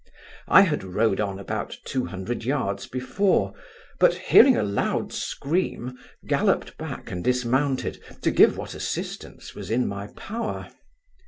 I 0.47 0.61
had 0.63 0.83
rode 0.83 1.19
on 1.19 1.37
about 1.37 1.77
two 1.85 2.05
hundred 2.05 2.43
yards 2.43 2.87
before; 2.87 3.53
but, 3.99 4.15
hearing 4.15 4.57
a 4.57 4.63
loud 4.63 5.13
scream, 5.13 5.95
galloped 6.25 6.75
back 6.79 7.11
and 7.11 7.23
dismounted, 7.23 8.01
to 8.23 8.31
give 8.31 8.57
what 8.57 8.73
assistance 8.73 9.53
was 9.53 9.69
in 9.69 9.87
my 9.87 10.07
power. 10.17 10.71